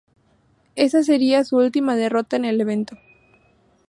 Esa 0.75 1.03
sería 1.03 1.43
su 1.43 1.57
última 1.57 1.95
derrota 1.95 2.35
en 2.35 2.45
el 2.45 2.59
evento. 2.59 2.97